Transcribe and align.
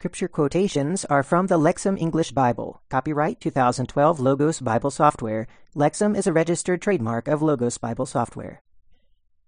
scripture 0.00 0.28
quotations 0.28 1.04
are 1.04 1.22
from 1.22 1.48
the 1.48 1.58
Lexham 1.58 2.00
English 2.00 2.32
Bible. 2.32 2.80
Copyright 2.88 3.38
2012 3.38 4.18
Logos 4.18 4.58
Bible 4.58 4.90
Software. 4.90 5.46
Lexham 5.76 6.16
is 6.16 6.26
a 6.26 6.32
registered 6.32 6.80
trademark 6.80 7.28
of 7.28 7.42
Logos 7.42 7.76
Bible 7.76 8.06
Software. 8.06 8.62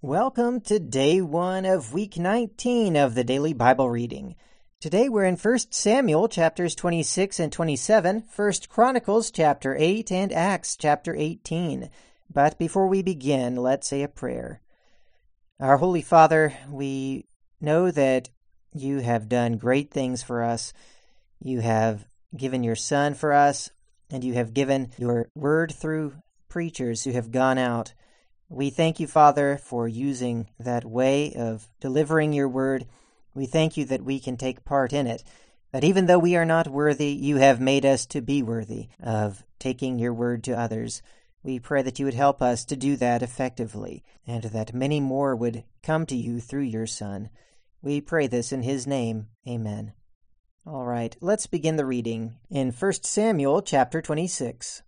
Welcome 0.02 0.60
to 0.60 0.78
day 0.78 1.22
one 1.22 1.64
of 1.64 1.94
week 1.94 2.18
19 2.18 2.96
of 2.96 3.14
the 3.14 3.24
daily 3.24 3.54
Bible 3.54 3.88
reading. 3.88 4.36
Today 4.78 5.08
we're 5.08 5.24
in 5.24 5.38
1 5.38 5.58
Samuel 5.70 6.28
chapters 6.28 6.74
26 6.74 7.40
and 7.40 7.50
27, 7.50 8.24
1 8.36 8.52
Chronicles 8.68 9.30
chapter 9.30 9.74
8, 9.74 10.12
and 10.12 10.34
Acts 10.34 10.76
chapter 10.76 11.16
18. 11.16 11.88
But 12.30 12.58
before 12.58 12.88
we 12.88 13.00
begin, 13.00 13.56
let's 13.56 13.88
say 13.88 14.02
a 14.02 14.08
prayer. 14.08 14.60
Our 15.58 15.78
Holy 15.78 16.02
Father, 16.02 16.52
we 16.68 17.24
know 17.58 17.90
that 17.90 18.28
you 18.74 18.98
have 18.98 19.28
done 19.28 19.56
great 19.56 19.90
things 19.90 20.22
for 20.22 20.42
us. 20.42 20.72
You 21.40 21.60
have 21.60 22.04
given 22.36 22.64
your 22.64 22.76
Son 22.76 23.14
for 23.14 23.32
us, 23.32 23.70
and 24.10 24.24
you 24.24 24.34
have 24.34 24.54
given 24.54 24.90
your 24.98 25.28
word 25.34 25.72
through 25.72 26.14
preachers 26.48 27.04
who 27.04 27.12
have 27.12 27.32
gone 27.32 27.58
out. 27.58 27.94
We 28.48 28.70
thank 28.70 29.00
you, 29.00 29.06
Father, 29.06 29.56
for 29.56 29.88
using 29.88 30.48
that 30.58 30.84
way 30.84 31.32
of 31.34 31.68
delivering 31.80 32.32
your 32.32 32.48
word. 32.48 32.86
We 33.34 33.46
thank 33.46 33.76
you 33.76 33.86
that 33.86 34.04
we 34.04 34.20
can 34.20 34.36
take 34.36 34.64
part 34.64 34.92
in 34.92 35.06
it, 35.06 35.24
that 35.72 35.84
even 35.84 36.06
though 36.06 36.18
we 36.18 36.36
are 36.36 36.44
not 36.44 36.68
worthy, 36.68 37.08
you 37.12 37.36
have 37.36 37.60
made 37.60 37.86
us 37.86 38.04
to 38.06 38.20
be 38.20 38.42
worthy 38.42 38.88
of 39.02 39.42
taking 39.58 39.98
your 39.98 40.12
word 40.12 40.44
to 40.44 40.52
others. 40.52 41.02
We 41.42 41.58
pray 41.58 41.82
that 41.82 41.98
you 41.98 42.04
would 42.04 42.14
help 42.14 42.42
us 42.42 42.64
to 42.66 42.76
do 42.76 42.96
that 42.96 43.22
effectively, 43.22 44.04
and 44.26 44.44
that 44.44 44.74
many 44.74 45.00
more 45.00 45.34
would 45.34 45.64
come 45.82 46.04
to 46.06 46.16
you 46.16 46.38
through 46.38 46.62
your 46.62 46.86
Son. 46.86 47.30
We 47.82 48.00
pray 48.00 48.28
this 48.28 48.52
in 48.52 48.62
his 48.62 48.86
name. 48.86 49.26
Amen. 49.46 49.94
All 50.64 50.84
right, 50.84 51.16
let's 51.20 51.48
begin 51.48 51.74
the 51.74 51.84
reading 51.84 52.36
in 52.48 52.70
1 52.70 52.92
Samuel 53.02 53.60
chapter 53.60 54.00
26. 54.00 54.82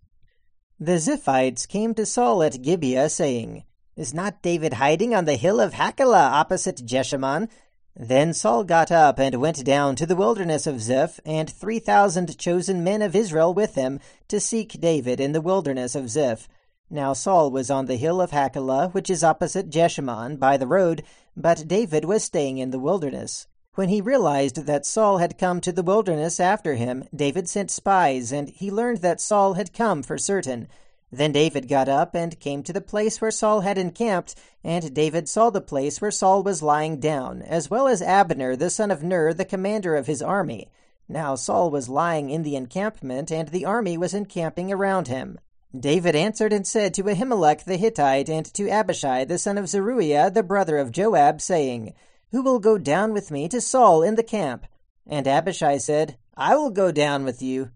The 0.79 0.93
Ziphites 0.93 1.67
came 1.67 1.93
to 1.95 2.05
Saul 2.05 2.41
at 2.41 2.61
Gibeah, 2.61 3.09
saying, 3.09 3.65
Is 3.97 4.13
not 4.13 4.41
David 4.41 4.73
hiding 4.73 5.13
on 5.13 5.25
the 5.25 5.35
hill 5.35 5.59
of 5.59 5.73
Hachilah 5.73 6.31
opposite 6.31 6.85
Jeshimon? 6.85 7.49
Then 7.97 8.33
Saul 8.33 8.63
got 8.63 8.91
up 8.91 9.19
and 9.19 9.41
went 9.41 9.65
down 9.65 9.97
to 9.97 10.05
the 10.05 10.15
wilderness 10.15 10.65
of 10.65 10.81
Ziph, 10.81 11.19
and 11.25 11.49
three 11.49 11.79
thousand 11.79 12.37
chosen 12.37 12.81
men 12.81 13.01
of 13.01 13.13
Israel 13.13 13.53
with 13.53 13.75
him, 13.75 13.99
to 14.29 14.39
seek 14.39 14.79
David 14.79 15.19
in 15.19 15.33
the 15.33 15.41
wilderness 15.41 15.95
of 15.95 16.09
Ziph. 16.09 16.47
Now 16.89 17.13
Saul 17.13 17.49
was 17.49 17.71
on 17.71 17.87
the 17.87 17.95
hill 17.95 18.21
of 18.21 18.29
Hachilah, 18.31 18.93
which 18.93 19.09
is 19.09 19.23
opposite 19.23 19.71
Jeshimon, 19.71 20.37
by 20.37 20.55
the 20.55 20.67
road, 20.67 21.03
but 21.35 21.67
David 21.67 22.05
was 22.05 22.23
staying 22.23 22.59
in 22.59 22.69
the 22.69 22.79
wilderness. 22.79 23.47
When 23.73 23.89
he 23.89 24.01
realized 24.01 24.67
that 24.67 24.85
Saul 24.85 25.17
had 25.17 25.37
come 25.37 25.59
to 25.61 25.71
the 25.71 25.83
wilderness 25.83 26.39
after 26.39 26.75
him, 26.75 27.03
David 27.13 27.49
sent 27.49 27.71
spies, 27.71 28.31
and 28.31 28.49
he 28.49 28.69
learned 28.69 28.99
that 28.99 29.19
Saul 29.19 29.55
had 29.55 29.73
come 29.73 30.03
for 30.03 30.17
certain. 30.17 30.67
Then 31.11 31.31
David 31.31 31.67
got 31.67 31.89
up 31.89 32.15
and 32.15 32.39
came 32.39 32.61
to 32.63 32.71
the 32.71 32.81
place 32.81 33.19
where 33.19 33.31
Saul 33.31 33.61
had 33.61 33.77
encamped, 33.77 34.35
and 34.63 34.93
David 34.93 35.27
saw 35.27 35.49
the 35.49 35.61
place 35.61 35.99
where 35.99 36.11
Saul 36.11 36.43
was 36.43 36.61
lying 36.61 36.99
down, 36.99 37.41
as 37.41 37.69
well 37.69 37.87
as 37.87 38.01
Abner 38.01 38.55
the 38.55 38.69
son 38.69 38.91
of 38.91 39.03
Ner, 39.03 39.33
the 39.33 39.43
commander 39.43 39.95
of 39.95 40.07
his 40.07 40.21
army. 40.21 40.69
Now 41.09 41.35
Saul 41.35 41.71
was 41.71 41.89
lying 41.89 42.29
in 42.29 42.43
the 42.43 42.55
encampment, 42.55 43.31
and 43.31 43.49
the 43.49 43.65
army 43.65 43.97
was 43.97 44.13
encamping 44.13 44.71
around 44.71 45.07
him. 45.07 45.39
David 45.79 46.15
answered 46.15 46.53
and 46.53 46.65
said 46.65 46.93
to 46.93 47.03
Ahimelech 47.03 47.65
the 47.65 47.77
Hittite 47.77 48.29
and 48.29 48.45
to 48.53 48.69
Abishai 48.69 49.25
the 49.25 49.37
son 49.37 49.57
of 49.57 49.67
Zeruiah 49.67 50.31
the 50.31 50.43
brother 50.43 50.77
of 50.77 50.91
Joab, 50.91 51.41
saying, 51.41 51.93
Who 52.31 52.43
will 52.43 52.59
go 52.59 52.77
down 52.77 53.13
with 53.13 53.31
me 53.31 53.49
to 53.49 53.59
Saul 53.59 54.01
in 54.01 54.15
the 54.15 54.23
camp? 54.23 54.67
And 55.07 55.27
Abishai 55.27 55.77
said, 55.77 56.17
I 56.37 56.55
will 56.55 56.69
go 56.69 56.91
down 56.91 57.25
with 57.25 57.41
you. 57.41 57.71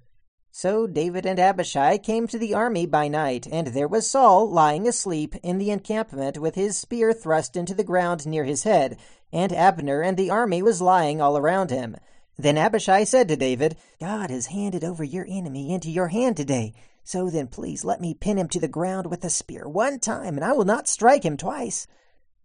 So 0.51 0.87
David 0.87 1.25
and 1.25 1.39
Abishai 1.39 1.97
came 1.97 2.27
to 2.27 2.37
the 2.37 2.53
army 2.53 2.85
by 2.85 3.07
night, 3.07 3.47
and 3.51 3.67
there 3.67 3.87
was 3.87 4.09
Saul 4.09 4.49
lying 4.49 4.87
asleep 4.87 5.35
in 5.43 5.57
the 5.57 5.71
encampment 5.71 6.37
with 6.37 6.55
his 6.55 6.77
spear 6.77 7.11
thrust 7.11 7.55
into 7.55 7.73
the 7.73 7.83
ground 7.83 8.25
near 8.25 8.43
his 8.43 8.63
head, 8.63 8.97
and 9.31 9.51
Abner 9.51 10.01
and 10.01 10.15
the 10.15 10.29
army 10.29 10.61
was 10.61 10.81
lying 10.81 11.21
all 11.21 11.37
around 11.37 11.69
him. 11.69 11.97
Then 12.37 12.57
Abishai 12.57 13.03
said 13.03 13.27
to 13.27 13.35
David, 13.35 13.75
God 13.99 14.29
has 14.29 14.47
handed 14.47 14.83
over 14.83 15.03
your 15.03 15.25
enemy 15.29 15.73
into 15.73 15.91
your 15.91 16.07
hand 16.07 16.37
today. 16.37 16.73
So 17.09 17.27
then, 17.27 17.47
please 17.47 17.83
let 17.83 17.99
me 17.99 18.13
pin 18.13 18.37
him 18.37 18.47
to 18.49 18.59
the 18.59 18.67
ground 18.67 19.07
with 19.07 19.25
a 19.25 19.31
spear 19.31 19.67
one 19.67 19.97
time, 19.99 20.35
and 20.35 20.45
I 20.45 20.51
will 20.51 20.63
not 20.63 20.87
strike 20.87 21.25
him 21.25 21.37
twice. 21.37 21.87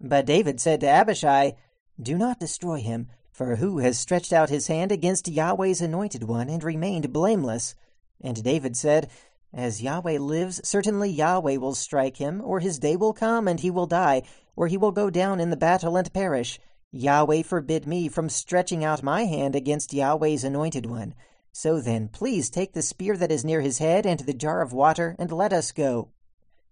But 0.00 0.24
David 0.24 0.58
said 0.58 0.80
to 0.80 0.88
Abishai, 0.88 1.52
Do 2.00 2.16
not 2.16 2.40
destroy 2.40 2.80
him, 2.80 3.08
for 3.30 3.56
who 3.56 3.80
has 3.80 3.98
stretched 3.98 4.32
out 4.32 4.48
his 4.48 4.68
hand 4.68 4.90
against 4.90 5.28
Yahweh's 5.28 5.82
anointed 5.82 6.22
one 6.22 6.48
and 6.48 6.64
remained 6.64 7.12
blameless? 7.12 7.74
And 8.22 8.42
David 8.42 8.74
said, 8.74 9.10
As 9.52 9.82
Yahweh 9.82 10.16
lives, 10.18 10.62
certainly 10.66 11.10
Yahweh 11.10 11.56
will 11.56 11.74
strike 11.74 12.16
him, 12.16 12.40
or 12.42 12.60
his 12.60 12.78
day 12.78 12.96
will 12.96 13.12
come, 13.12 13.46
and 13.46 13.60
he 13.60 13.70
will 13.70 13.86
die, 13.86 14.22
or 14.56 14.68
he 14.68 14.78
will 14.78 14.92
go 14.92 15.10
down 15.10 15.40
in 15.40 15.50
the 15.50 15.58
battle 15.58 15.94
and 15.94 16.10
perish. 16.14 16.58
Yahweh 16.90 17.42
forbid 17.42 17.86
me 17.86 18.08
from 18.08 18.30
stretching 18.30 18.82
out 18.82 19.02
my 19.02 19.26
hand 19.26 19.54
against 19.54 19.92
Yahweh's 19.92 20.42
anointed 20.42 20.86
one. 20.86 21.14
So 21.56 21.80
then, 21.80 22.08
please 22.08 22.50
take 22.50 22.72
the 22.72 22.82
spear 22.82 23.16
that 23.16 23.30
is 23.30 23.44
near 23.44 23.60
his 23.60 23.78
head 23.78 24.06
and 24.06 24.18
the 24.18 24.34
jar 24.34 24.60
of 24.60 24.72
water, 24.72 25.14
and 25.20 25.30
let 25.30 25.52
us 25.52 25.70
go. 25.70 26.08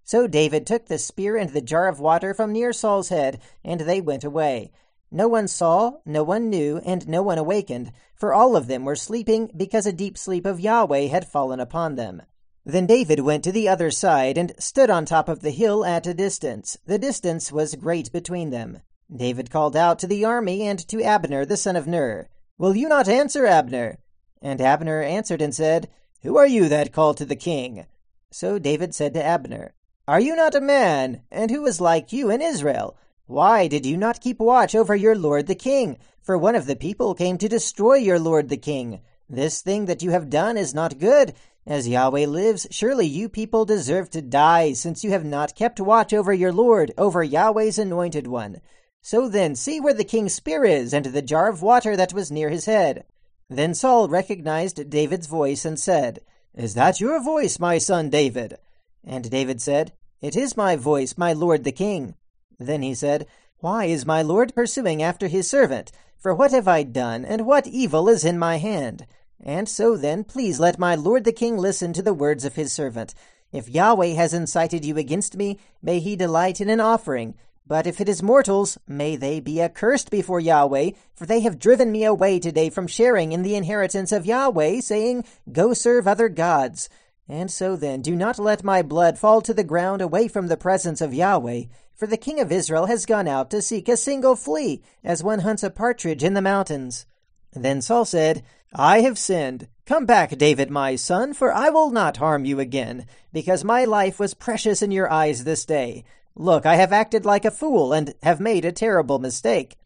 So 0.03 0.26
David 0.26 0.66
took 0.66 0.87
the 0.87 0.98
spear 0.98 1.37
and 1.37 1.50
the 1.50 1.60
jar 1.60 1.87
of 1.87 2.00
water 2.00 2.34
from 2.34 2.50
near 2.50 2.72
Saul's 2.72 3.09
head, 3.09 3.41
and 3.65 3.82
they 3.82 4.00
went 4.00 4.25
away. 4.25 4.72
No 5.09 5.28
one 5.28 5.47
saw, 5.47 5.98
no 6.04 6.25
one 6.25 6.50
knew, 6.50 6.78
and 6.84 7.06
no 7.06 7.22
one 7.22 7.38
awakened, 7.38 7.92
for 8.16 8.34
all 8.34 8.56
of 8.56 8.66
them 8.66 8.84
were 8.84 8.97
sleeping 8.97 9.53
because 9.56 9.87
a 9.87 9.92
deep 9.92 10.19
sleep 10.19 10.44
of 10.44 10.59
Yahweh 10.59 11.06
had 11.06 11.28
fallen 11.28 11.60
upon 11.60 11.94
them. 11.94 12.21
Then 12.65 12.87
David 12.87 13.21
went 13.21 13.44
to 13.44 13.53
the 13.53 13.69
other 13.69 13.92
side 13.92 14.37
and 14.37 14.53
stood 14.59 14.91
on 14.91 15.04
top 15.04 15.28
of 15.28 15.42
the 15.42 15.53
hill 15.53 15.84
at 15.84 16.09
a 16.09 16.12
distance. 16.12 16.76
The 16.87 16.98
distance 16.98 17.53
was 17.53 17.76
great 17.76 18.10
between 18.10 18.50
them. 18.50 18.81
David 19.15 19.48
called 19.48 19.76
out 19.76 20.00
to 20.00 20.09
the 20.09 20.25
army 20.25 20.62
and 20.62 20.81
to 20.88 21.04
Abner 21.04 21.44
the 21.44 21.56
son 21.56 21.76
of 21.76 21.87
Ner, 21.87 22.28
Will 22.59 22.75
you 22.75 22.88
not 22.88 23.09
answer, 23.09 23.47
Abner? 23.47 23.98
And 24.44 24.60
Abner 24.60 25.00
answered 25.00 25.41
and 25.41 25.54
said, 25.54 25.88
Who 26.22 26.36
are 26.36 26.48
you 26.48 26.69
that 26.69 26.92
call 26.92 27.14
to 27.14 27.25
the 27.25 27.36
king? 27.36 27.86
So 28.32 28.58
David 28.58 28.92
said 28.92 29.14
to 29.14 29.25
Abner, 29.25 29.72
Are 30.08 30.19
you 30.19 30.34
not 30.34 30.56
a 30.56 30.60
man, 30.60 31.22
and 31.30 31.48
who 31.50 31.64
is 31.64 31.80
like 31.80 32.12
you 32.12 32.28
in 32.28 32.42
Israel? 32.42 32.97
Why 33.26 33.69
did 33.69 33.86
you 33.86 33.97
not 33.97 34.20
keep 34.20 34.41
watch 34.41 34.75
over 34.75 34.97
your 34.97 35.14
lord 35.14 35.47
the 35.47 35.54
king? 35.54 35.97
For 36.22 36.36
one 36.36 36.56
of 36.56 36.66
the 36.66 36.75
people 36.75 37.14
came 37.14 37.38
to 37.38 37.48
destroy 37.48 37.94
your 37.94 38.19
lord 38.19 38.48
the 38.48 38.56
king. 38.56 39.00
This 39.30 39.62
thing 39.62 39.86
that 39.86 40.03
you 40.03 40.10
have 40.10 40.28
done 40.28 40.56
is 40.56 40.74
not 40.74 40.98
good. 40.98 41.34
As 41.64 41.86
Yahweh 41.86 42.26
lives, 42.26 42.66
surely 42.72 43.06
you 43.06 43.28
people 43.28 43.64
deserve 43.64 44.10
to 44.10 44.22
die, 44.22 44.72
since 44.72 45.04
you 45.04 45.12
have 45.12 45.24
not 45.24 45.54
kept 45.54 45.80
watch 45.80 46.12
over 46.12 46.32
your 46.32 46.53
lord, 46.53 46.92
over 46.98 47.22
Yahweh's 47.22 47.78
anointed 47.78 48.26
one. 48.26 48.60
So 49.00 49.28
then, 49.28 49.54
see 49.54 49.80
where 49.80 49.94
the 49.94 50.03
king's 50.03 50.34
spear 50.34 50.64
is, 50.64 50.92
and 50.92 51.06
the 51.06 51.22
jar 51.22 51.48
of 51.48 51.62
water 51.62 51.97
that 51.97 52.12
was 52.12 52.32
near 52.32 52.50
his 52.50 52.64
head. 52.64 53.04
Then 53.48 53.75
Saul 53.75 54.08
recognized 54.08 54.91
David's 54.91 55.26
voice 55.26 55.64
and 55.64 55.78
said, 55.78 56.20
Is 56.54 56.75
that 56.75 57.00
your 57.00 57.22
voice, 57.22 57.58
my 57.58 57.78
son 57.78 58.10
David? 58.10 58.58
And 59.04 59.30
David 59.30 59.60
said, 59.60 59.92
It 60.20 60.36
is 60.36 60.56
my 60.56 60.76
voice, 60.76 61.19
my 61.19 61.32
lord 61.32 61.64
the 61.64 61.72
king. 61.72 62.14
Then 62.58 62.82
he 62.82 62.94
said, 62.94 63.26
Why 63.58 63.86
is 63.86 64.06
my 64.06 64.22
lord 64.22 64.54
pursuing 64.54 65.03
after 65.03 65.28
his 65.28 65.48
servant? 65.48 65.92
For 66.19 66.34
what 66.34 66.53
have 66.53 66.69
I 66.69 66.84
done, 66.84 67.25
and 67.25 67.47
what 67.47 67.66
evil 67.66 68.08
is 68.08 68.25
in 68.25 68.38
my 68.38 68.58
hand? 68.58 69.06
And 69.42 69.69
so 69.69 69.97
then, 69.97 70.22
please 70.22 70.60
let 70.60 70.78
my 70.78 70.94
lord 70.94 71.24
the 71.24 71.32
king 71.32 71.59
listen 71.59 71.92
to 71.94 72.03
the 72.03 72.14
words 72.14 72.44
of 72.44 72.54
his 72.54 72.72
servant. 72.72 73.12
If 73.50 73.69
Yahweh 73.69 74.14
has 74.14 74.32
incited 74.32 74.84
you 74.84 74.97
against 74.97 75.36
me, 75.36 75.59
may 75.82 75.98
he 75.98 76.14
delight 76.14 76.60
in 76.60 76.70
an 76.70 76.80
offering. 76.80 77.34
But 77.67 77.87
if 77.87 78.00
it 78.00 78.09
is 78.09 78.23
mortals, 78.23 78.77
may 78.87 79.17
they 79.17 79.41
be 79.41 79.62
accursed 79.62 80.11
before 80.11 80.41
Yahweh, 80.41 80.91
for 81.15 81.27
they 81.27 81.41
have 81.41 81.59
driven 81.59 81.93
me 81.93 82.05
away 82.05 82.39
today 82.39 82.71
from 82.71 82.87
sharing 82.87 83.33
in 83.33 83.43
the 83.43 83.55
inheritance 83.55 84.12
of 84.12 84.27
Yahweh, 84.27 84.81
saying, 84.81 85.25
Go 85.51 85.72
serve 85.72 86.09
other 86.09 86.28
gods. 86.28 86.89
And 87.28 87.51
so 87.51 87.77
then, 87.77 88.03
do 88.03 88.16
not 88.16 88.39
let 88.39 88.65
my 88.65 88.83
blood 88.83 89.19
fall 89.19 89.41
to 89.42 89.54
the 89.54 89.65
ground 89.65 90.03
away 90.03 90.28
from 90.28 90.48
the 90.48 90.57
presence 90.57 91.01
of 91.01 91.15
Yahweh, 91.15 91.65
for 91.95 92.07
the 92.07 92.16
king 92.16 92.41
of 92.41 92.51
Israel 92.51 92.86
has 92.86 93.07
gone 93.07 93.28
out 93.28 93.48
to 93.51 93.63
seek 93.63 93.89
a 93.89 93.97
single 93.97 94.34
flea, 94.34 94.83
as 95.04 95.22
one 95.22 95.39
hunts 95.41 95.63
a 95.63 95.71
partridge 95.71 96.25
in 96.25 96.34
the 96.34 96.42
mountains. 96.42 97.07
Then 97.53 97.81
Saul 97.81 98.04
said, 98.04 98.42
I 98.75 99.03
have 99.03 99.19
sinned. 99.19 99.69
Come 99.86 100.07
back, 100.07 100.36
David, 100.36 100.71
my 100.71 100.97
son, 100.97 101.33
for 101.33 101.53
I 101.53 101.71
will 101.71 101.91
not 101.91 102.16
harm 102.16 102.45
you 102.45 102.59
again, 102.59 103.07
because 103.33 103.63
my 103.63 103.84
life 103.84 104.19
was 104.19 104.34
precious 104.34 104.83
in 104.83 104.91
your 104.91 105.10
eyes 105.10 105.45
this 105.45 105.65
day. 105.65 106.04
Look, 106.34 106.65
I 106.65 106.77
have 106.77 106.93
acted 106.93 107.25
like 107.25 107.45
a 107.45 107.51
fool, 107.51 107.93
and 107.93 108.15
have 108.23 108.41
made 108.41 108.65
a 108.65 108.73
terrible 108.73 109.19
mistake. 109.19 109.77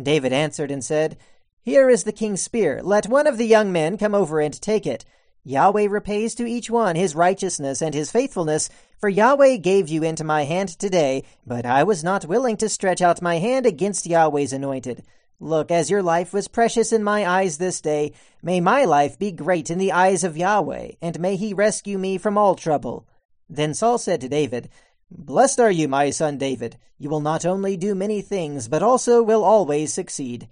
David 0.00 0.32
answered 0.32 0.70
and 0.70 0.84
said, 0.84 1.16
Here 1.62 1.88
is 1.88 2.04
the 2.04 2.12
king's 2.12 2.42
spear. 2.42 2.80
Let 2.82 3.08
one 3.08 3.26
of 3.26 3.38
the 3.38 3.46
young 3.46 3.72
men 3.72 3.96
come 3.96 4.14
over 4.14 4.40
and 4.40 4.60
take 4.60 4.86
it. 4.86 5.04
Yahweh 5.42 5.86
repays 5.88 6.34
to 6.34 6.44
each 6.44 6.68
one 6.68 6.96
his 6.96 7.14
righteousness 7.14 7.80
and 7.80 7.94
his 7.94 8.10
faithfulness, 8.10 8.68
for 8.98 9.08
Yahweh 9.08 9.56
gave 9.56 9.88
you 9.88 10.02
into 10.02 10.24
my 10.24 10.42
hand 10.44 10.70
today, 10.70 11.22
but 11.46 11.64
I 11.64 11.82
was 11.84 12.02
not 12.02 12.26
willing 12.26 12.56
to 12.58 12.68
stretch 12.68 13.00
out 13.00 13.22
my 13.22 13.38
hand 13.38 13.64
against 13.64 14.06
Yahweh's 14.06 14.52
anointed. 14.52 15.04
Look, 15.38 15.70
as 15.70 15.90
your 15.90 16.02
life 16.02 16.32
was 16.32 16.48
precious 16.48 16.92
in 16.92 17.04
my 17.04 17.24
eyes 17.26 17.58
this 17.58 17.80
day, 17.80 18.12
may 18.42 18.60
my 18.60 18.84
life 18.84 19.18
be 19.18 19.30
great 19.30 19.70
in 19.70 19.78
the 19.78 19.92
eyes 19.92 20.24
of 20.24 20.36
Yahweh, 20.36 20.92
and 21.00 21.20
may 21.20 21.36
he 21.36 21.54
rescue 21.54 21.96
me 21.96 22.18
from 22.18 22.36
all 22.36 22.54
trouble. 22.54 23.06
Then 23.48 23.72
Saul 23.72 23.98
said 23.98 24.20
to 24.22 24.28
David, 24.28 24.68
Blessed 25.10 25.60
are 25.60 25.70
you, 25.70 25.86
my 25.86 26.10
son 26.10 26.36
David. 26.36 26.78
You 26.98 27.10
will 27.10 27.20
not 27.20 27.44
only 27.44 27.76
do 27.76 27.94
many 27.94 28.22
things, 28.22 28.66
but 28.66 28.82
also 28.82 29.22
will 29.22 29.44
always 29.44 29.92
succeed. 29.92 30.48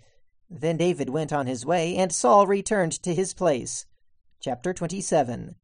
Then 0.48 0.76
David 0.76 1.10
went 1.10 1.32
on 1.32 1.46
his 1.46 1.66
way, 1.66 1.96
and 1.96 2.12
Saul 2.12 2.46
returned 2.46 2.92
to 3.02 3.14
his 3.14 3.34
place. 3.34 3.86
Chapter 4.40 4.72
27 4.72 5.56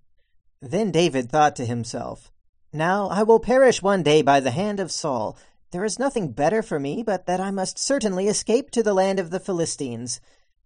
Then 0.60 0.90
David 0.90 1.31
thought 1.31 1.54
to 1.56 1.66
himself, 1.66 2.32
Now 2.72 3.08
I 3.08 3.22
will 3.22 3.38
perish 3.38 3.81
one 3.81 4.02
day 4.02 4.22
by 4.22 4.40
the 4.40 4.50
hand 4.50 4.81
of 4.81 4.90
Saul. 4.90 5.36
There 5.70 5.84
is 5.84 6.00
nothing 6.00 6.32
better 6.32 6.62
for 6.62 6.81
me 6.81 7.04
but 7.04 7.26
that 7.26 7.40
I 7.40 7.52
must 7.52 7.78
certainly 7.78 8.26
escape 8.26 8.70
to 8.72 8.82
the 8.82 8.94
land 8.94 9.20
of 9.20 9.31
the 9.31 9.38
Philistines. 9.38 10.20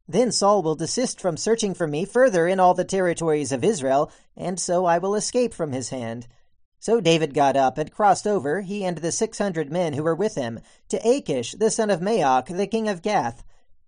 Then 0.09 0.33
Saul 0.33 0.63
will 0.63 0.77
desist 0.77 1.21
from 1.21 1.37
searching 1.37 1.75
for 1.75 1.87
me 1.87 2.07
further 2.07 2.47
in 2.47 2.59
all 2.59 2.73
the 2.73 2.85
territories 2.85 3.53
of 3.53 3.65
Israel, 3.65 4.11
and 4.35 4.59
so 4.59 4.87
I 4.87 4.97
will 4.97 5.15
escape 5.15 5.53
from 5.53 5.73
his 5.73 5.91
hand. 5.91 6.27
So 6.85 7.01
David 7.01 7.33
got 7.33 7.57
up 7.57 7.79
and 7.79 7.91
crossed 7.91 8.27
over, 8.27 8.61
he 8.61 8.85
and 8.85 8.99
the 8.99 9.11
six 9.11 9.39
hundred 9.39 9.73
men 9.73 9.95
who 9.95 10.03
were 10.03 10.15
with 10.15 10.35
him, 10.35 10.61
to 10.91 10.99
Achish, 10.99 11.53
the 11.53 11.71
son 11.71 11.89
of 11.89 12.01
Maoch, 12.01 12.55
the 12.55 12.67
king 12.67 12.91
of 12.91 13.01
Gath. 13.01 13.43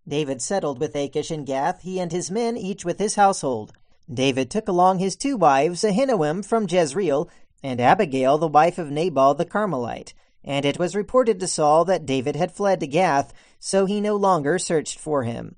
David 0.09 0.41
settled 0.41 0.81
with 0.81 0.97
Achish 0.97 1.31
in 1.31 1.45
Gath, 1.45 1.83
he 1.83 2.01
and 2.01 2.11
his 2.11 2.31
men, 2.31 2.57
each 2.57 2.87
with 2.87 2.99
his 2.99 3.17
household. 3.17 3.75
David 4.11 4.51
took 4.51 4.67
along 4.67 4.99
his 4.99 5.15
two 5.15 5.37
wives, 5.37 5.85
Ahinoam 5.85 6.43
from 6.43 6.67
Jezreel, 6.67 7.29
and 7.63 7.83
Abigail, 7.83 8.39
the 8.39 8.49
wife 8.49 8.79
of 8.79 8.91
Nabal 8.91 9.35
the 9.35 9.45
Carmelite. 9.45 10.15
And 10.43 10.65
it 10.65 10.79
was 10.79 10.97
reported 10.97 11.39
to 11.41 11.47
Saul 11.47 11.85
that 11.85 12.07
David 12.07 12.35
had 12.35 12.51
fled 12.51 12.81
to 12.81 12.87
Gath, 12.87 13.35
so 13.59 13.85
he 13.85 14.01
no 14.01 14.17
longer 14.17 14.59
searched 14.59 14.99
for 14.99 15.25
him. 15.25 15.57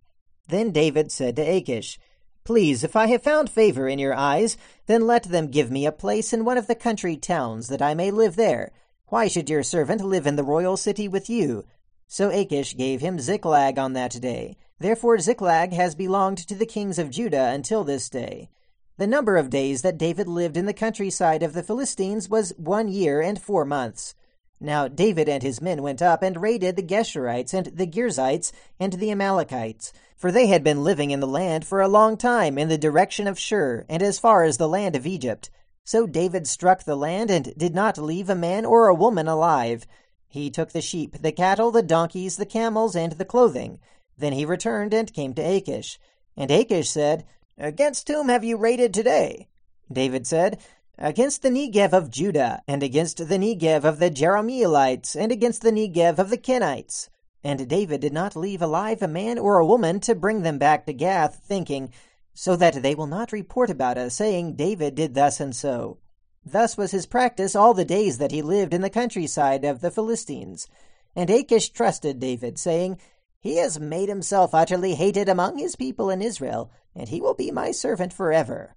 Then 0.49 0.73
David 0.73 1.12
said 1.12 1.37
to 1.37 1.43
Achish, 1.43 2.00
Please, 2.48 2.82
if 2.82 2.96
I 2.96 3.08
have 3.08 3.22
found 3.22 3.50
favor 3.50 3.90
in 3.90 3.98
your 3.98 4.14
eyes, 4.14 4.56
then 4.86 5.06
let 5.06 5.24
them 5.24 5.48
give 5.50 5.70
me 5.70 5.84
a 5.84 5.92
place 5.92 6.32
in 6.32 6.46
one 6.46 6.56
of 6.56 6.66
the 6.66 6.74
country 6.74 7.14
towns, 7.14 7.68
that 7.68 7.82
I 7.82 7.92
may 7.92 8.10
live 8.10 8.36
there. 8.36 8.72
Why 9.08 9.28
should 9.28 9.50
your 9.50 9.62
servant 9.62 10.00
live 10.00 10.26
in 10.26 10.36
the 10.36 10.42
royal 10.42 10.78
city 10.78 11.08
with 11.08 11.28
you? 11.28 11.66
So 12.06 12.30
Achish 12.30 12.74
gave 12.74 13.02
him 13.02 13.20
Ziklag 13.20 13.78
on 13.78 13.92
that 13.92 14.18
day. 14.22 14.56
Therefore 14.78 15.18
Ziklag 15.18 15.74
has 15.74 15.94
belonged 15.94 16.38
to 16.38 16.54
the 16.54 16.64
kings 16.64 16.98
of 16.98 17.10
Judah 17.10 17.50
until 17.50 17.84
this 17.84 18.08
day. 18.08 18.48
The 18.96 19.06
number 19.06 19.36
of 19.36 19.50
days 19.50 19.82
that 19.82 19.98
David 19.98 20.26
lived 20.26 20.56
in 20.56 20.64
the 20.64 20.72
countryside 20.72 21.42
of 21.42 21.52
the 21.52 21.62
Philistines 21.62 22.30
was 22.30 22.54
one 22.56 22.88
year 22.88 23.20
and 23.20 23.38
four 23.38 23.66
months. 23.66 24.14
Now 24.60 24.88
David 24.88 25.28
and 25.28 25.43
his 25.43 25.60
men 25.60 25.82
went 25.82 26.02
up 26.02 26.22
and 26.22 26.43
raided 26.43 26.76
the 26.76 26.82
Geshurites 26.82 27.55
and 27.55 27.66
the 27.66 27.87
Girzites 27.87 28.50
and 28.81 28.94
the 28.94 29.10
Amalekites, 29.12 29.93
for 30.16 30.32
they 30.32 30.49
had 30.49 30.64
been 30.64 30.82
living 30.82 31.12
in 31.12 31.20
the 31.20 31.28
land 31.28 31.64
for 31.64 31.81
a 31.81 31.88
long 31.88 32.16
time 32.16 32.58
in 32.58 32.69
the 32.69 32.76
direction 32.76 33.28
of 33.28 33.38
Shur 33.38 33.84
and 33.88 34.02
as 34.02 34.19
far 34.19 34.43
as 34.43 34.56
the 34.56 34.69
land 34.69 34.96
of 34.96 35.06
Egypt. 35.06 35.50
So 35.84 36.06
David 36.06 36.46
struck 36.49 36.82
the 36.82 36.96
land 36.96 37.31
and 37.31 37.55
did 37.56 37.75
not 37.75 37.99
leave 37.99 38.28
a 38.28 38.34
man 38.34 38.66
or 38.66 38.88
a 38.88 38.94
woman 38.94 39.28
alive. 39.28 39.87
He 40.26 40.50
took 40.50 40.72
the 40.72 40.82
sheep, 40.82 41.16
the 41.22 41.32
cattle, 41.32 41.70
the 41.70 41.82
donkeys, 41.82 42.37
the 42.37 42.44
camels, 42.44 42.96
and 42.96 43.12
the 43.12 43.25
clothing. 43.25 43.78
Then 44.19 44.32
he 44.32 44.44
returned 44.44 44.93
and 44.93 45.12
came 45.14 45.34
to 45.34 45.43
Achish. 45.43 45.99
And 46.37 46.50
Achish 46.50 46.90
said, 46.90 47.25
Against 47.56 48.08
whom 48.08 48.28
have 48.28 48.44
you 48.44 48.56
raided 48.56 48.93
today? 48.93 49.49
David 49.90 50.26
said, 50.26 50.58
against 51.00 51.42
the 51.42 51.48
Negev 51.48 51.92
of 51.92 52.10
Judah, 52.10 52.60
and 52.66 52.82
against 52.82 53.18
the 53.18 53.38
Negev 53.38 53.84
of 53.84 54.00
the 54.00 54.10
Jerahmeelites, 54.10 55.14
and 55.14 55.30
against 55.30 55.62
the 55.62 55.70
Negev 55.70 56.18
of 56.18 56.28
the 56.28 56.36
Kenites. 56.36 57.08
And 57.44 57.68
David 57.68 58.00
did 58.00 58.12
not 58.12 58.34
leave 58.34 58.60
alive 58.60 59.00
a 59.00 59.06
man 59.06 59.38
or 59.38 59.58
a 59.58 59.66
woman 59.66 60.00
to 60.00 60.16
bring 60.16 60.42
them 60.42 60.58
back 60.58 60.86
to 60.86 60.92
Gath, 60.92 61.40
thinking, 61.46 61.92
So 62.34 62.56
that 62.56 62.82
they 62.82 62.96
will 62.96 63.06
not 63.06 63.30
report 63.30 63.70
about 63.70 63.96
us, 63.96 64.14
saying, 64.14 64.56
David 64.56 64.96
did 64.96 65.14
thus 65.14 65.38
and 65.38 65.54
so. 65.54 65.98
Thus 66.44 66.76
was 66.76 66.90
his 66.90 67.06
practice 67.06 67.54
all 67.54 67.74
the 67.74 67.84
days 67.84 68.18
that 68.18 68.32
he 68.32 68.42
lived 68.42 68.74
in 68.74 68.80
the 68.80 68.90
countryside 68.90 69.64
of 69.64 69.80
the 69.80 69.92
Philistines. 69.92 70.66
And 71.14 71.30
Achish 71.30 71.68
trusted 71.70 72.18
David, 72.18 72.58
saying, 72.58 72.98
He 73.38 73.56
has 73.58 73.78
made 73.78 74.08
himself 74.08 74.52
utterly 74.52 74.96
hated 74.96 75.28
among 75.28 75.58
his 75.58 75.76
people 75.76 76.10
in 76.10 76.22
Israel, 76.22 76.72
and 76.92 77.08
he 77.08 77.20
will 77.20 77.34
be 77.34 77.52
my 77.52 77.70
servant 77.70 78.12
forever. 78.12 78.74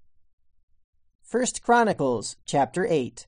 First 1.31 1.63
Chronicles 1.63 2.35
chapter 2.43 2.85
8 2.85 3.25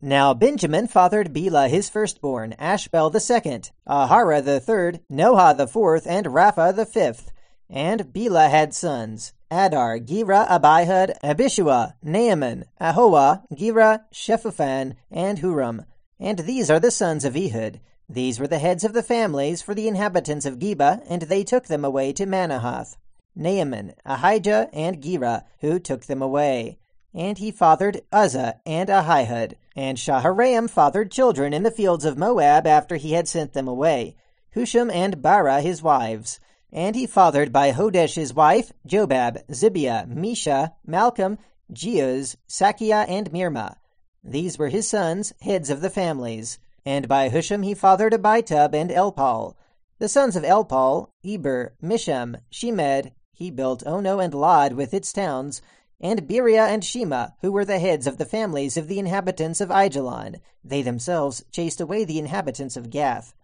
Now 0.00 0.34
Benjamin 0.34 0.86
fathered 0.86 1.32
Bela 1.32 1.66
his 1.66 1.88
firstborn, 1.88 2.54
Ashbel 2.60 3.10
the 3.10 3.18
second, 3.18 3.72
Aharah 3.88 4.44
the 4.44 4.60
third, 4.60 5.00
Nohah 5.10 5.56
the 5.56 5.66
fourth, 5.66 6.06
and 6.06 6.26
Rapha 6.26 6.72
the 6.76 6.86
fifth. 6.86 7.32
And 7.68 8.12
Bela 8.12 8.48
had 8.48 8.72
sons, 8.72 9.32
Adar, 9.50 9.98
Gera, 9.98 10.46
Abihud, 10.48 11.18
Abishua, 11.24 11.94
Naaman, 12.04 12.66
Ahoah, 12.80 13.42
Gera, 13.52 14.04
Shephuphan, 14.14 14.94
and 15.10 15.38
Huram. 15.38 15.86
And 16.20 16.38
these 16.38 16.70
are 16.70 16.78
the 16.78 16.92
sons 16.92 17.24
of 17.24 17.36
Ehud. 17.36 17.80
These 18.08 18.38
were 18.38 18.46
the 18.46 18.60
heads 18.60 18.84
of 18.84 18.92
the 18.92 19.02
families 19.02 19.60
for 19.60 19.74
the 19.74 19.88
inhabitants 19.88 20.46
of 20.46 20.60
Geba, 20.60 21.02
and 21.08 21.22
they 21.22 21.42
took 21.42 21.66
them 21.66 21.84
away 21.84 22.12
to 22.12 22.26
Manahath. 22.26 22.96
Naaman, 23.34 23.94
Ahijah, 24.04 24.70
and 24.72 25.02
Gera, 25.02 25.46
who 25.58 25.80
took 25.80 26.06
them 26.06 26.22
away. 26.22 26.78
And 27.14 27.38
he 27.38 27.50
fathered 27.50 28.02
Uzzah 28.12 28.60
and 28.66 28.88
Ahihud. 28.88 29.54
And 29.74 29.96
Shaharaim 29.96 30.68
fathered 30.68 31.10
children 31.10 31.52
in 31.52 31.62
the 31.62 31.70
fields 31.70 32.04
of 32.04 32.18
Moab 32.18 32.66
after 32.66 32.96
he 32.96 33.12
had 33.12 33.28
sent 33.28 33.52
them 33.52 33.68
away, 33.68 34.16
Husham 34.54 34.90
and 34.92 35.22
Baara 35.22 35.60
his 35.62 35.82
wives. 35.82 36.40
And 36.72 36.94
he 36.94 37.06
fathered 37.06 37.52
by 37.52 37.72
Hodesh 37.72 38.14
his 38.14 38.34
wife, 38.34 38.72
Jobab, 38.86 39.46
Zibiah, 39.50 40.06
Misha, 40.06 40.74
Malcam, 40.86 41.38
Jeuz, 41.72 42.36
Sachia, 42.48 43.08
and 43.08 43.30
Mirmah. 43.32 43.76
These 44.22 44.58
were 44.58 44.68
his 44.68 44.88
sons, 44.88 45.32
heads 45.40 45.70
of 45.70 45.80
the 45.80 45.90
families. 45.90 46.58
And 46.84 47.08
by 47.08 47.30
Husham 47.30 47.62
he 47.62 47.74
fathered 47.74 48.12
Abitub 48.12 48.74
and 48.74 48.90
Elpaal. 48.90 49.54
The 49.98 50.08
sons 50.08 50.36
of 50.36 50.44
Elpaal, 50.44 51.08
Eber, 51.24 51.74
Misham, 51.82 52.36
Shemed, 52.52 53.12
he 53.32 53.50
built 53.50 53.86
Ono 53.86 54.18
and 54.18 54.34
Lod 54.34 54.72
with 54.72 54.92
its 54.92 55.12
towns, 55.12 55.62
and 56.00 56.28
Beriah 56.28 56.68
and 56.68 56.84
Shema, 56.84 57.28
who 57.40 57.52
were 57.52 57.64
the 57.64 57.78
heads 57.78 58.06
of 58.06 58.18
the 58.18 58.24
families 58.24 58.76
of 58.76 58.88
the 58.88 58.98
inhabitants 58.98 59.60
of 59.60 59.68
Aijalon. 59.68 60.40
They 60.64 60.82
themselves 60.82 61.44
chased 61.50 61.80
away 61.80 62.04
the 62.04 62.18
inhabitants 62.18 62.76
of 62.76 62.90
Gath. 62.90 63.34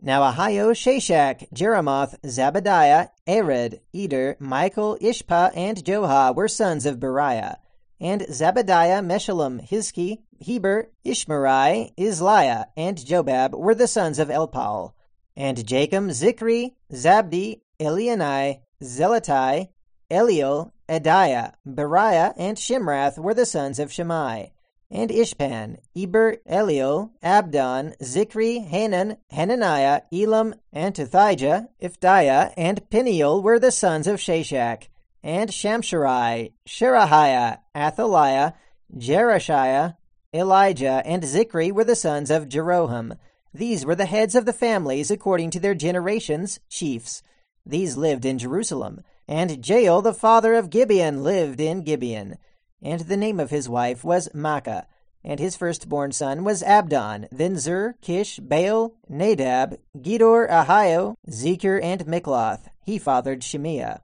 Now 0.00 0.22
Ahio, 0.30 0.70
Shashak, 0.70 1.52
Jeremoth, 1.52 2.18
Zabadiah, 2.22 3.10
Ared, 3.26 3.80
Eder, 3.92 4.36
Michael, 4.38 4.96
Ishpa, 5.00 5.50
and 5.54 5.78
Joha 5.78 6.34
were 6.34 6.48
sons 6.48 6.86
of 6.86 6.98
Beriah. 6.98 7.56
And 8.00 8.22
Zabadiah, 8.22 9.04
Meshullam, 9.04 9.68
Hizki, 9.68 10.18
Heber, 10.38 10.90
Ishmerai, 11.04 11.94
Izliah, 11.96 12.66
and 12.76 12.96
Jobab 12.96 13.58
were 13.58 13.74
the 13.74 13.88
sons 13.88 14.20
of 14.20 14.28
Elpaal. 14.28 14.92
And 15.36 15.66
Jacob, 15.66 16.04
Zikri, 16.10 16.74
Zabdi, 16.92 17.62
Elienai, 17.80 18.60
Zillethai, 18.80 19.68
Eliel, 20.10 20.72
Adiah, 20.88 21.52
Beriah, 21.66 22.32
and 22.36 22.56
Shimrath 22.56 23.18
were 23.18 23.34
the 23.34 23.46
sons 23.46 23.78
of 23.78 23.92
Shimei. 23.92 24.52
And 24.90 25.10
Ishpan, 25.10 25.78
Eber, 25.94 26.36
Eliel, 26.48 27.10
Abdon, 27.22 27.94
Zikri, 28.00 28.66
Hanan, 28.66 29.18
Hananiah, 29.30 30.02
Elam, 30.10 30.54
Anthothijah, 30.74 31.68
Iphdaiah, 31.82 32.54
and 32.56 32.88
Peniel 32.88 33.42
were 33.42 33.58
the 33.58 33.70
sons 33.70 34.06
of 34.06 34.18
Shashak. 34.18 34.88
And 35.22 35.50
Shamsherai, 35.50 36.52
Sherahiah, 36.66 37.58
Athaliah, 37.76 38.54
Jerushiah, 38.96 39.96
Elijah, 40.32 41.02
and 41.04 41.22
Zikri 41.22 41.70
were 41.70 41.84
the 41.84 41.94
sons 41.94 42.30
of 42.30 42.48
Jeroham. 42.48 43.18
These 43.52 43.84
were 43.84 43.94
the 43.94 44.06
heads 44.06 44.34
of 44.34 44.46
the 44.46 44.52
families 44.54 45.10
according 45.10 45.50
to 45.50 45.60
their 45.60 45.74
generations, 45.74 46.60
chiefs. 46.70 47.22
These 47.66 47.98
lived 47.98 48.24
in 48.24 48.38
Jerusalem. 48.38 49.02
And 49.28 49.68
Jael, 49.68 50.00
the 50.00 50.14
father 50.14 50.54
of 50.54 50.70
Gibeon, 50.70 51.22
lived 51.22 51.60
in 51.60 51.82
Gibeon. 51.82 52.38
And 52.80 53.02
the 53.02 53.16
name 53.16 53.38
of 53.38 53.50
his 53.50 53.68
wife 53.68 54.02
was 54.02 54.30
Maachah. 54.34 54.86
And 55.22 55.38
his 55.38 55.56
firstborn 55.56 56.12
son 56.12 56.44
was 56.44 56.62
Abdon, 56.62 57.28
then 57.30 57.58
Zur, 57.58 57.96
Kish, 58.00 58.38
Baal, 58.38 58.94
Nadab, 59.08 59.78
Gedor, 59.98 60.48
Ahio, 60.48 61.16
Zechar, 61.28 61.78
and 61.82 62.06
Mikloth. 62.06 62.68
He 62.84 62.98
fathered 62.98 63.42
Shemiah. 63.42 64.00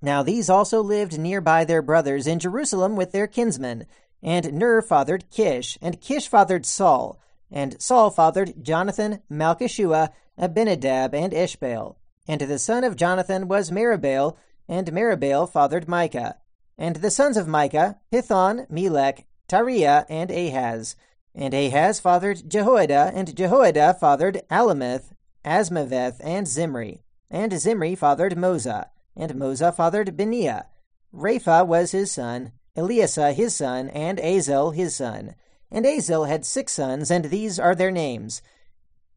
Now 0.00 0.22
these 0.22 0.48
also 0.48 0.80
lived 0.80 1.18
near 1.18 1.40
by 1.40 1.64
their 1.64 1.82
brothers 1.82 2.26
in 2.26 2.38
Jerusalem 2.38 2.94
with 2.94 3.10
their 3.10 3.26
kinsmen. 3.26 3.86
And 4.22 4.52
Ner 4.52 4.82
fathered 4.82 5.30
Kish, 5.30 5.78
and 5.82 6.00
Kish 6.00 6.28
fathered 6.28 6.64
Saul. 6.64 7.18
And 7.50 7.80
Saul 7.82 8.10
fathered 8.10 8.62
Jonathan, 8.62 9.20
Malchishua, 9.30 10.10
Abinadab, 10.38 11.14
and 11.14 11.32
Ishbaal. 11.32 11.96
And 12.28 12.40
the 12.42 12.58
son 12.58 12.84
of 12.84 12.96
Jonathan 12.96 13.48
was 13.48 13.72
Meribbaal, 13.72 14.36
and 14.70 14.92
Meribbaal 14.92 15.50
fathered 15.50 15.88
Micah. 15.88 16.36
And 16.78 16.96
the 16.96 17.10
sons 17.10 17.36
of 17.36 17.48
Micah, 17.48 17.98
Pithon, 18.12 18.70
Melech, 18.70 19.26
Tariah, 19.48 20.06
and 20.08 20.30
Ahaz. 20.30 20.94
And 21.34 21.52
Ahaz 21.52 21.98
fathered 21.98 22.48
Jehoiada, 22.48 23.10
and 23.12 23.34
Jehoiada 23.34 23.94
fathered 23.94 24.42
Alemeth, 24.48 25.12
Azmaveth, 25.44 26.20
and 26.20 26.46
Zimri. 26.46 27.02
And 27.28 27.52
Zimri 27.58 27.96
fathered 27.96 28.36
Moza, 28.36 28.86
and 29.16 29.32
Moza 29.32 29.74
fathered 29.74 30.16
Benia. 30.16 30.66
Rapha 31.12 31.66
was 31.66 31.90
his 31.90 32.12
son, 32.12 32.52
Eleasah 32.76 33.34
his 33.34 33.56
son, 33.56 33.88
and 33.88 34.20
Azel 34.20 34.70
his 34.70 34.94
son. 34.94 35.34
And 35.68 35.84
Azel 35.84 36.26
had 36.26 36.46
six 36.46 36.72
sons, 36.72 37.10
and 37.10 37.24
these 37.24 37.58
are 37.58 37.74
their 37.74 37.90
names 37.90 38.40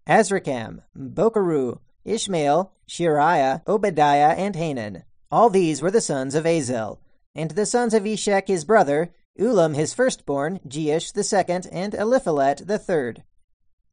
Azrikam, 0.08 0.82
Bocheru, 0.98 1.80
Ishmael, 2.04 2.74
Sheariah, 2.90 3.62
Obadiah, 3.68 4.36
and 4.36 4.56
Hanan. 4.56 5.04
All 5.34 5.50
these 5.50 5.82
were 5.82 5.90
the 5.90 6.00
sons 6.00 6.36
of 6.36 6.46
Azel. 6.46 7.02
And 7.34 7.50
the 7.50 7.66
sons 7.66 7.96
of 7.96 8.04
Eshek 8.04 8.48
his 8.48 8.64
brother, 8.64 9.12
Ulam 9.40 9.74
his 9.74 9.92
firstborn, 9.92 10.60
Jeush 10.68 11.12
the 11.12 11.24
second, 11.24 11.68
and 11.72 11.94
Eliphalet 11.94 12.68
the 12.68 12.78
third. 12.78 13.24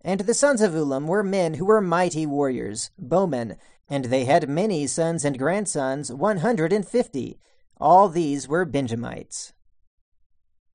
And 0.03 0.21
the 0.21 0.35
sons 0.35 0.61
of 0.61 0.73
Ulam 0.73 1.07
were 1.07 1.23
men 1.23 1.55
who 1.55 1.65
were 1.65 1.81
mighty 1.81 2.27
warriors, 2.27 2.91
bowmen, 2.99 3.57
and 3.89 4.05
they 4.05 4.27
had 4.27 4.51
many 4.51 4.87
sons 4.87 5.25
and 5.25 5.39
grandsons, 5.39 6.13
one 6.13 6.41
hundred 6.41 6.75
and 6.75 6.87
fifty. 6.87 7.39
All 7.81 8.11
these 8.11 8.47
were 8.47 8.67
Benjamites. 8.67 9.55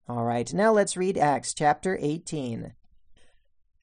All 0.10 0.24
right, 0.24 0.52
now 0.52 0.72
let's 0.72 0.98
read 0.98 1.16
Acts 1.16 1.54
chapter 1.54 1.96
18. 2.02 2.74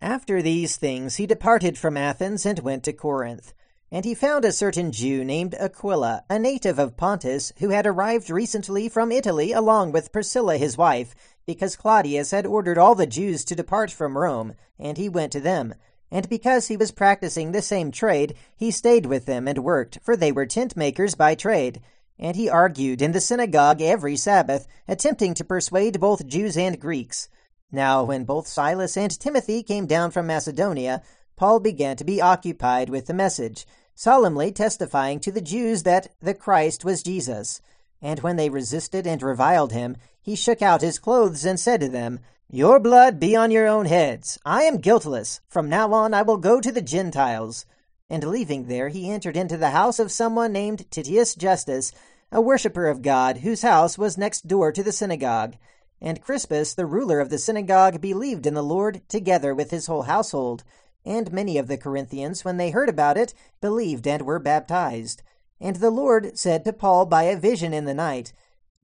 After 0.01 0.43
these 0.43 0.75
things 0.75 1.15
he 1.15 1.29
departed 1.29 1.79
from 1.79 1.97
Athens 1.97 2.45
and 2.45 2.59
went 2.59 2.83
to 2.83 2.93
Corinth. 2.93 3.55
And 3.95 4.07
he 4.07 4.15
found 4.15 4.47
a 4.47 4.53
certain 4.53 4.91
Jew 4.91 5.23
named 5.23 5.55
Aquila, 5.55 6.25
a 6.31 6.39
native 6.39 6.79
of 6.79 6.97
Pontus, 6.97 7.53
who 7.59 7.69
had 7.69 7.87
arrived 7.87 8.31
recently 8.31 8.89
from 8.89 9.13
Italy 9.13 9.53
along 9.53 9.93
with 9.93 10.13
Priscilla 10.13 10.57
his 10.57 10.79
wife, 10.79 11.15
because 11.45 11.77
Claudius 11.77 12.31
had 12.31 12.47
ordered 12.47 12.79
all 12.79 12.95
the 12.95 13.07
Jews 13.07 13.45
to 13.45 13.55
depart 13.55 13.91
from 13.91 14.17
Rome, 14.17 14.55
and 14.79 14.97
he 14.97 15.11
went 15.11 15.31
to 15.33 15.41
them. 15.41 15.75
And 16.11 16.27
because 16.31 16.69
he 16.69 16.77
was 16.79 16.91
practicing 16.91 17.53
the 17.53 17.61
same 17.61 17.91
trade, 17.91 18.35
he 18.57 18.71
stayed 18.71 19.05
with 19.05 19.27
them 19.27 19.47
and 19.47 19.63
worked, 19.63 19.99
for 20.03 20.17
they 20.17 20.33
were 20.33 20.47
tent 20.47 20.75
makers 20.75 21.15
by 21.15 21.35
trade. 21.35 21.83
And 22.19 22.35
he 22.35 22.49
argued 22.49 23.03
in 23.03 23.13
the 23.13 23.21
synagogue 23.21 23.83
every 23.83 24.17
Sabbath, 24.17 24.67
attempting 24.89 25.35
to 25.35 25.45
persuade 25.45 26.01
both 26.01 26.27
Jews 26.27 26.57
and 26.57 26.81
Greeks. 26.81 27.29
Now, 27.71 28.05
when 28.05 28.25
both 28.25 28.47
Silas 28.47 28.97
and 28.97 29.21
Timothy 29.21 29.63
came 29.63 29.85
down 29.85 30.13
from 30.13 30.27
Macedonia, 30.27 31.03
Paul 31.37 31.61
began 31.61 31.97
to 31.97 32.05
be 32.05 32.23
occupied 32.23 32.89
with 32.89 33.07
the 33.07 33.15
message 33.15 33.67
solemnly 33.95 34.53
testifying 34.53 35.21
to 35.21 35.33
the 35.33 35.41
Jews 35.41 35.83
that 35.83 36.09
the 36.21 36.35
Christ 36.35 36.85
was 36.85 37.03
Jesus. 37.03 37.61
And 38.01 38.21
when 38.21 38.37
they 38.37 38.51
resisted 38.51 39.07
and 39.07 39.23
reviled 39.23 39.73
him, 39.73 39.97
he 40.21 40.35
shook 40.35 40.63
out 40.63 40.83
his 40.83 40.99
clothes 40.99 41.45
and 41.45 41.59
said 41.59 41.81
to 41.81 41.89
them, 41.89 42.21
Your 42.51 42.79
blood 42.81 43.21
be 43.21 43.37
on 43.37 43.51
your 43.51 43.67
own 43.67 43.87
heads. 43.87 44.39
I 44.45 44.63
am 44.63 44.79
guiltless. 44.79 45.41
From 45.49 45.69
now 45.69 45.93
on 45.93 46.15
I 46.15 46.23
will 46.23 46.37
go 46.37 46.61
to 46.61 46.73
the 46.73 46.83
Gentiles. 46.83 47.65
And 48.11 48.25
leaving 48.25 48.67
there, 48.67 48.89
he 48.89 49.11
entered 49.11 49.37
into 49.37 49.57
the 49.57 49.71
house 49.71 49.99
of 49.99 50.13
someone 50.13 50.53
named 50.53 50.91
Titius 50.91 51.35
Justus, 51.35 51.93
a 52.31 52.41
worshipper 52.41 52.87
of 52.87 53.03
God, 53.03 53.39
whose 53.39 53.63
house 53.63 53.97
was 53.97 54.19
next 54.19 54.49
door 54.49 54.73
to 54.73 54.83
the 54.83 54.93
synagogue. 54.93 55.57
And 56.01 56.21
Crispus, 56.21 56.75
the 56.75 56.87
ruler 56.87 57.21
of 57.21 57.31
the 57.31 57.39
synagogue, 57.39 58.01
believed 58.01 58.47
in 58.47 58.55
the 58.55 58.63
Lord, 58.63 59.01
together 59.09 59.55
with 59.55 59.71
his 59.71 59.87
whole 59.87 60.03
household. 60.03 60.65
And 61.05 61.33
many 61.33 61.59
of 61.59 61.67
the 61.67 61.77
Corinthians, 61.77 62.45
when 62.45 62.57
they 62.57 62.71
heard 62.71 62.89
about 62.89 63.17
it, 63.17 63.35
believed 63.61 64.07
and 64.07 64.23
were 64.23 64.39
baptized. 64.39 65.23
And 65.61 65.77
the 65.77 65.91
Lord 65.91 66.39
said 66.39 66.65
to 66.65 66.73
Paul 66.73 67.07
by 67.07 67.25
a 67.25 67.37
vision 67.37 67.73
in 67.73 67.85
the 67.85 67.95
night, 67.95 68.33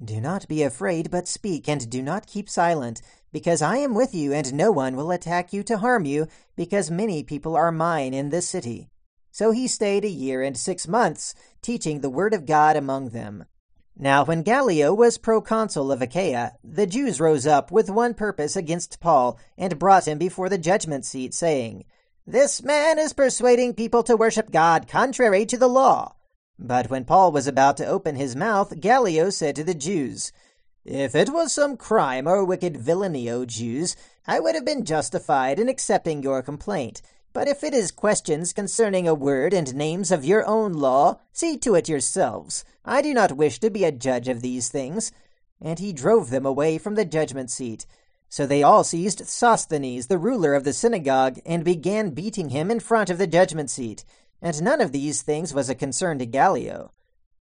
Do 0.04 0.20
not 0.20 0.48
be 0.48 0.62
afraid, 0.62 1.10
but 1.10 1.28
speak, 1.28 1.68
and 1.68 1.88
do 1.90 2.02
not 2.02 2.26
keep 2.26 2.48
silent, 2.48 3.02
because 3.32 3.62
I 3.62 3.78
am 3.78 3.94
with 3.94 4.14
you, 4.14 4.32
and 4.32 4.54
no 4.54 4.70
one 4.70 4.96
will 4.96 5.10
attack 5.10 5.52
you 5.52 5.62
to 5.64 5.78
harm 5.78 6.04
you, 6.04 6.26
because 6.56 6.90
many 6.90 7.22
people 7.22 7.56
are 7.56 7.72
mine 7.72 8.14
in 8.14 8.30
this 8.30 8.48
city. 8.48 8.88
So 9.30 9.50
he 9.50 9.68
stayed 9.68 10.04
a 10.04 10.08
year 10.08 10.42
and 10.42 10.56
six 10.56 10.88
months, 10.88 11.34
teaching 11.62 12.00
the 12.00 12.10
word 12.10 12.34
of 12.34 12.46
God 12.46 12.76
among 12.76 13.10
them. 13.10 13.44
Now, 13.96 14.25
when 14.25 14.42
Gallio 14.42 14.94
was 14.94 15.18
proconsul 15.18 15.90
of 15.90 16.00
Achaia, 16.00 16.52
the 16.62 16.87
Jews 16.87 17.20
rose 17.20 17.46
up 17.46 17.72
with 17.72 17.90
one 17.90 18.14
purpose 18.14 18.54
against 18.54 19.00
Paul, 19.00 19.38
and 19.56 19.78
brought 19.78 20.06
him 20.06 20.18
before 20.18 20.48
the 20.48 20.58
judgment 20.58 21.04
seat, 21.04 21.34
saying, 21.34 21.84
this 22.30 22.62
man 22.62 22.99
is 22.99 23.14
persuading 23.14 23.73
people 23.73 24.02
to 24.02 24.14
worship 24.14 24.50
God 24.50 24.87
contrary 24.87 25.47
to 25.47 25.56
the 25.56 25.66
law. 25.66 26.14
But 26.58 26.90
when 26.90 27.06
Paul 27.06 27.32
was 27.32 27.47
about 27.47 27.78
to 27.78 27.87
open 27.87 28.16
his 28.16 28.37
mouth, 28.37 28.78
Gallio 28.80 29.30
said 29.30 29.56
to 29.56 29.64
the 29.64 29.75
Jews, 29.75 30.30
If 30.85 31.14
it 31.14 31.30
was 31.30 31.54
some 31.54 31.78
crime 31.78 32.26
or 32.26 32.44
wicked 32.44 32.76
villainy, 32.76 33.30
O 33.30 33.47
Jews, 33.47 33.97
I 34.26 34.40
would 34.40 34.54
have 34.54 34.66
been 34.66 34.85
justified 34.85 35.58
in 35.58 35.70
accepting 35.70 36.23
your 36.23 36.42
complaint. 36.42 37.00
But 37.32 37.49
if 37.49 37.64
it 37.64 37.73
is 37.73 37.90
questions 37.90 38.52
concerning 38.52 39.08
a 39.08 39.14
word 39.14 39.54
and 39.54 39.75
names 39.75 40.12
of 40.12 40.26
your 40.26 40.44
own 40.47 40.75
law, 40.75 41.20
see 41.32 41.56
to 41.58 41.76
it 41.76 41.88
yourselves. 41.88 42.62
I 42.85 43.00
do 43.00 43.14
not 43.14 43.38
wish 43.38 43.58
to 43.61 43.70
be 43.70 43.85
a 43.85 43.92
judge 43.92 44.28
of 44.28 44.42
these 44.42 44.68
things. 44.68 45.12
And 45.62 45.78
he 45.78 45.94
drove 45.94 46.28
them 46.28 46.44
away 46.44 46.76
from 46.76 46.94
the 46.94 47.06
judgment 47.06 47.50
seat. 47.50 47.87
So 48.28 48.47
they 48.47 48.62
all 48.62 48.85
seized 48.85 49.26
Sosthenes, 49.26 50.06
the 50.06 50.18
ruler 50.18 50.54
of 50.54 50.64
the 50.64 50.73
synagogue, 50.73 51.38
and 51.47 51.64
began 51.64 52.11
beating 52.11 52.50
him 52.50 52.70
in 52.70 52.80
front 52.80 53.11
of 53.11 53.18
the 53.18 53.26
judgment 53.26 53.70
seat. 53.70 54.04
And 54.42 54.62
none 54.62 54.80
of 54.80 54.92
these 54.92 55.23
things 55.23 55.54
was 55.54 55.70
a 55.70 55.75
concern 55.75 56.18
to 56.18 56.26
Gallio. 56.26 56.92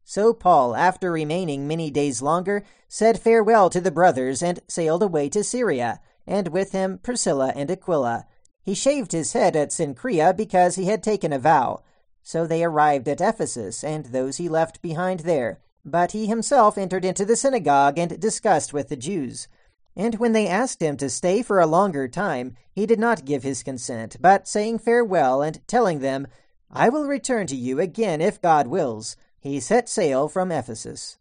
So 0.05 0.33
Paul, 0.33 0.77
after 0.77 1.11
remaining 1.11 1.67
many 1.67 1.91
days 1.91 2.23
longer, 2.23 2.63
said 2.89 3.21
farewell 3.21 3.69
to 3.71 3.81
the 3.81 3.91
brothers, 3.91 4.41
and 4.43 4.61
sailed 4.69 5.03
away 5.03 5.29
to 5.31 5.43
Syria, 5.43 6.01
and 6.27 6.49
with 6.49 6.71
him 6.71 6.99
Priscilla 6.99 7.53
and 7.57 7.71
Aquila. 7.71 8.27
He 8.63 8.75
shaved 8.75 9.11
his 9.11 9.33
head 9.33 9.57
at 9.57 9.73
Cenchrea 9.73 10.33
because 10.37 10.77
he 10.77 10.85
had 10.85 11.03
taken 11.03 11.33
a 11.33 11.39
vow. 11.41 11.83
So 12.23 12.47
they 12.47 12.63
arrived 12.63 13.09
at 13.09 13.21
Ephesus, 13.21 13.83
and 13.83 14.07
those 14.07 14.37
he 14.37 14.49
left 14.49 14.81
behind 14.83 15.21
there. 15.21 15.59
But 15.85 16.13
he 16.13 16.27
himself 16.27 16.79
entered 16.79 17.05
into 17.05 17.25
the 17.25 17.37
synagogue 17.37 17.99
and 17.99 18.21
discussed 18.21 18.73
with 18.73 18.89
the 18.89 18.97
Jews. 18.97 19.49
And 19.97 20.17
when 20.17 20.33
they 20.33 20.47
asked 20.47 20.83
him 20.83 20.99
to 20.99 21.09
stay 21.09 21.43
for 21.43 21.59
a 21.59 21.67
longer 21.67 22.07
time, 22.07 22.55
he 22.71 22.85
did 22.85 22.99
not 22.99 23.25
give 23.25 23.43
his 23.43 23.63
consent, 23.63 24.19
but 24.21 24.47
saying 24.47 24.81
farewell 24.81 25.41
and 25.41 25.67
telling 25.67 26.01
them, 26.01 26.27
I 26.71 26.91
will 26.91 27.07
return 27.07 27.47
to 27.47 27.57
you 27.57 27.81
again 27.81 28.21
if 28.21 28.43
God 28.43 28.67
wills, 28.67 29.17
he 29.39 29.59
set 29.59 29.89
sail 29.89 30.29
from 30.29 30.53
Ephesus. 30.53 31.17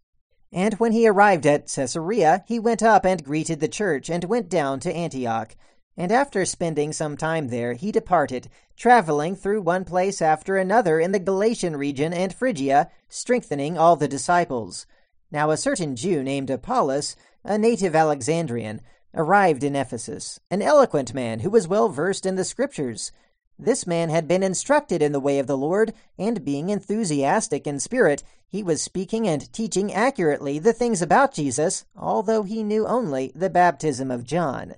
And 0.52 0.74
when 0.76 0.92
he 0.92 1.08
arrived 1.08 1.46
at 1.46 1.68
Caesarea, 1.68 2.44
he 2.48 2.60
went 2.60 2.84
up 2.84 3.06
and 3.06 3.24
greeted 3.24 3.60
the 3.60 3.68
church, 3.68 4.10
and 4.10 4.24
went 4.26 4.50
down 4.50 4.80
to 4.82 4.94
Antioch. 4.94 5.56
And 5.98 6.12
after 6.12 6.44
spending 6.44 6.92
some 6.92 7.16
time 7.16 7.48
there, 7.48 7.74
he 7.74 7.92
departed, 7.92 8.50
traveling 8.76 9.36
through 9.36 9.62
one 9.62 9.86
place 9.86 10.22
after 10.22 10.58
another 10.58 11.00
in 11.00 11.14
the 11.14 11.20
Galatian 11.20 11.78
region 11.78 12.12
and 12.12 12.34
Phrygia, 12.34 12.90
strengthening 13.08 13.78
all 13.78 13.96
the 13.96 14.08
disciples. 14.08 14.86
Now 15.32 15.52
a 15.52 15.58
certain 15.58 15.96
Jew 15.96 16.24
named 16.24 16.50
Apollos, 16.50 17.16
a 17.46 17.58
native 17.58 17.96
Alexandrian, 17.96 18.82
arrived 19.14 19.64
in 19.64 19.76
Ephesus, 19.76 20.40
an 20.50 20.62
eloquent 20.62 21.14
man 21.14 21.40
who 21.40 21.50
was 21.50 21.68
well 21.68 21.90
versed 21.90 22.26
in 22.26 22.36
the 22.36 22.44
Scriptures. 22.44 23.12
This 23.58 23.88
man 23.88 24.10
had 24.10 24.28
been 24.28 24.44
instructed 24.44 25.02
in 25.02 25.14
the 25.14 25.20
way 25.20 25.40
of 25.40 25.48
the 25.48 25.58
Lord, 25.58 25.94
and 26.18 26.44
being 26.44 26.70
enthusiastic 26.70 27.66
in 27.66 27.80
spirit, 27.80 28.24
he 28.48 28.64
was 28.64 28.82
speaking 28.82 29.28
and 29.28 29.52
teaching 29.54 29.94
accurately 29.94 30.60
the 30.60 30.74
things 30.74 31.02
about 31.02 31.34
Jesus, 31.34 31.86
although 31.96 32.44
he 32.44 32.64
knew 32.64 32.86
only 32.86 33.32
the 33.36 33.50
baptism 33.50 34.12
of 34.12 34.26
John. 34.26 34.76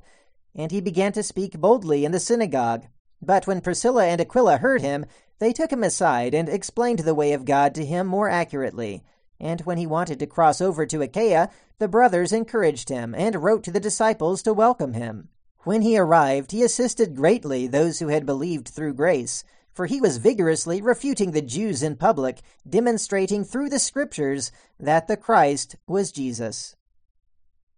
And 0.53 0.71
he 0.71 0.81
began 0.81 1.11
to 1.13 1.23
speak 1.23 1.59
boldly 1.59 2.05
in 2.05 2.11
the 2.11 2.19
synagogue. 2.19 2.85
But 3.21 3.47
when 3.47 3.61
Priscilla 3.61 4.05
and 4.05 4.21
Aquila 4.21 4.57
heard 4.57 4.81
him, 4.81 5.05
they 5.39 5.53
took 5.53 5.71
him 5.71 5.83
aside 5.83 6.33
and 6.33 6.49
explained 6.49 6.99
the 6.99 7.15
way 7.15 7.33
of 7.33 7.45
God 7.45 7.73
to 7.75 7.85
him 7.85 8.07
more 8.07 8.29
accurately. 8.29 9.03
And 9.39 9.61
when 9.61 9.77
he 9.77 9.85
wanted 9.85 10.19
to 10.19 10.27
cross 10.27 10.61
over 10.61 10.85
to 10.85 11.01
Achaia, 11.01 11.49
the 11.79 11.87
brothers 11.87 12.33
encouraged 12.33 12.89
him 12.89 13.13
and 13.15 13.43
wrote 13.43 13.63
to 13.63 13.71
the 13.71 13.79
disciples 13.79 14.41
to 14.43 14.53
welcome 14.53 14.93
him. 14.93 15.29
When 15.59 15.81
he 15.81 15.97
arrived, 15.97 16.51
he 16.51 16.63
assisted 16.63 17.15
greatly 17.15 17.67
those 17.67 17.99
who 17.99 18.07
had 18.07 18.25
believed 18.25 18.69
through 18.69 18.93
grace, 18.93 19.43
for 19.73 19.85
he 19.85 20.01
was 20.01 20.17
vigorously 20.17 20.81
refuting 20.81 21.31
the 21.31 21.41
Jews 21.41 21.83
in 21.83 21.97
public, 21.97 22.41
demonstrating 22.67 23.43
through 23.43 23.69
the 23.69 23.77
Scriptures 23.77 24.51
that 24.79 25.07
the 25.07 25.17
Christ 25.17 25.75
was 25.85 26.11
Jesus. 26.11 26.75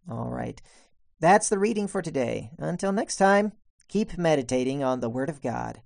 All 0.09 0.29
right. 0.29 0.61
That's 1.19 1.49
the 1.49 1.59
reading 1.59 1.87
for 1.87 2.01
today. 2.01 2.51
Until 2.57 2.93
next 2.93 3.17
time, 3.17 3.51
keep 3.89 4.17
meditating 4.17 4.83
on 4.83 5.01
the 5.01 5.09
Word 5.09 5.29
of 5.29 5.41
God. 5.41 5.81